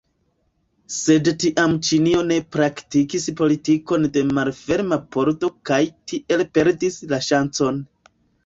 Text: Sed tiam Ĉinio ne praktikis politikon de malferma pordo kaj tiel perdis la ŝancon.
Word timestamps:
Sed 0.93 1.27
tiam 1.43 1.75
Ĉinio 1.87 2.23
ne 2.29 2.37
praktikis 2.55 3.27
politikon 3.41 4.09
de 4.17 4.25
malferma 4.39 5.01
pordo 5.17 5.53
kaj 5.73 5.81
tiel 6.13 6.47
perdis 6.59 6.99
la 7.13 7.25
ŝancon. 7.31 7.81